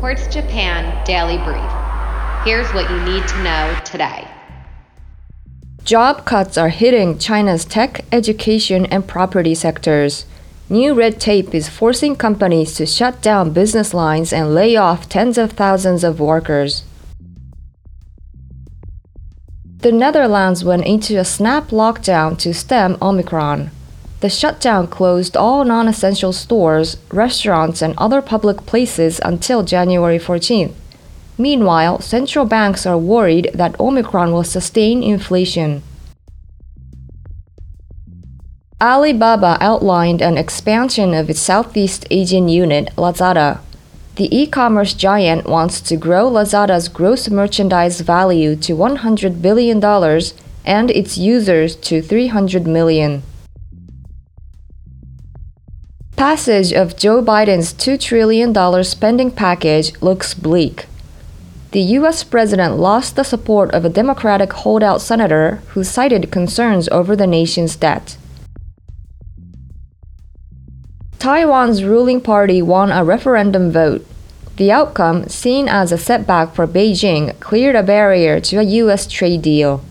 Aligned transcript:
Quartz 0.00 0.28
Japan 0.28 1.04
Daily 1.04 1.38
Brief. 1.38 1.70
Here's 2.44 2.72
what 2.72 2.88
you 2.88 3.00
need 3.04 3.26
to 3.26 3.42
know 3.42 3.76
today. 3.84 4.28
Job 5.82 6.24
cuts 6.24 6.56
are 6.56 6.68
hitting 6.68 7.18
China's 7.18 7.64
tech, 7.64 8.04
education, 8.12 8.86
and 8.86 9.08
property 9.08 9.56
sectors. 9.56 10.24
New 10.68 10.94
red 10.94 11.20
tape 11.20 11.52
is 11.52 11.68
forcing 11.68 12.14
companies 12.14 12.74
to 12.74 12.86
shut 12.86 13.20
down 13.20 13.52
business 13.52 13.92
lines 13.92 14.32
and 14.32 14.54
lay 14.54 14.76
off 14.76 15.08
tens 15.08 15.36
of 15.36 15.52
thousands 15.52 16.04
of 16.04 16.20
workers. 16.20 16.84
The 19.78 19.90
Netherlands 19.90 20.64
went 20.64 20.84
into 20.84 21.18
a 21.18 21.24
snap 21.24 21.68
lockdown 21.68 22.38
to 22.38 22.54
stem 22.54 22.96
Omicron. 23.02 23.72
The 24.20 24.28
shutdown 24.28 24.88
closed 24.88 25.36
all 25.36 25.64
non 25.64 25.86
essential 25.86 26.32
stores, 26.32 26.96
restaurants, 27.12 27.80
and 27.80 27.94
other 27.96 28.20
public 28.20 28.66
places 28.66 29.20
until 29.24 29.62
January 29.62 30.18
14th. 30.18 30.72
Meanwhile, 31.38 32.00
central 32.00 32.44
banks 32.44 32.84
are 32.84 32.98
worried 32.98 33.50
that 33.54 33.78
Omicron 33.78 34.32
will 34.32 34.42
sustain 34.42 35.04
inflation. 35.04 35.84
Alibaba 38.80 39.56
outlined 39.60 40.20
an 40.20 40.36
expansion 40.36 41.14
of 41.14 41.30
its 41.30 41.40
Southeast 41.40 42.04
Asian 42.10 42.48
unit, 42.48 42.90
Lazada. 42.96 43.60
The 44.16 44.34
e 44.36 44.48
commerce 44.48 44.94
giant 44.94 45.46
wants 45.46 45.80
to 45.82 45.96
grow 45.96 46.28
Lazada's 46.28 46.88
gross 46.88 47.28
merchandise 47.28 48.00
value 48.00 48.56
to 48.56 48.74
$100 48.74 49.40
billion 49.40 49.82
and 50.64 50.90
its 50.90 51.16
users 51.16 51.76
to 51.76 52.02
300 52.02 52.66
million. 52.66 53.22
Passage 56.18 56.72
of 56.72 56.96
Joe 56.96 57.22
Biden's 57.22 57.72
$2 57.72 58.00
trillion 58.00 58.52
spending 58.82 59.30
package 59.30 59.92
looks 60.02 60.34
bleak. 60.34 60.86
The 61.70 61.80
U.S. 61.80 62.24
president 62.24 62.74
lost 62.74 63.14
the 63.14 63.22
support 63.22 63.70
of 63.70 63.84
a 63.84 63.88
Democratic 63.88 64.52
holdout 64.52 65.00
senator 65.00 65.62
who 65.68 65.84
cited 65.84 66.32
concerns 66.32 66.88
over 66.88 67.14
the 67.14 67.28
nation's 67.28 67.76
debt. 67.76 68.16
Taiwan's 71.20 71.84
ruling 71.84 72.20
party 72.20 72.62
won 72.62 72.90
a 72.90 73.04
referendum 73.04 73.70
vote. 73.70 74.04
The 74.56 74.72
outcome, 74.72 75.28
seen 75.28 75.68
as 75.68 75.92
a 75.92 75.98
setback 75.98 76.52
for 76.52 76.66
Beijing, 76.66 77.38
cleared 77.38 77.76
a 77.76 77.84
barrier 77.84 78.40
to 78.40 78.56
a 78.56 78.64
U.S. 78.64 79.06
trade 79.06 79.42
deal. 79.42 79.84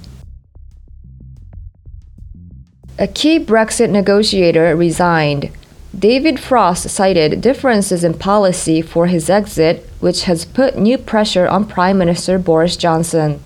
A 3.00 3.08
key 3.08 3.40
Brexit 3.40 3.90
negotiator 3.90 4.76
resigned. 4.76 5.52
David 5.98 6.40
Frost 6.40 6.90
cited 6.90 7.42
differences 7.42 8.04
in 8.04 8.14
policy 8.14 8.82
for 8.82 9.08
his 9.08 9.30
exit, 9.30 9.88
which 10.00 10.24
has 10.24 10.46
put 10.46 10.78
new 10.78 10.98
pressure 10.98 11.48
on 11.48 11.66
Prime 11.66 11.98
Minister 11.98 12.38
Boris 12.38 12.78
Johnson. 12.78 13.40